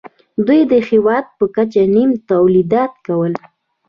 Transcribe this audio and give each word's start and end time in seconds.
دوی 0.47 0.61
د 0.71 0.73
هېواد 0.89 1.25
په 1.37 1.45
کچه 1.55 1.83
نیم 1.95 2.11
تولیدات 2.29 2.93
کول 3.05 3.33